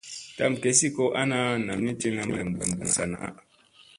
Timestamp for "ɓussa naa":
2.79-3.31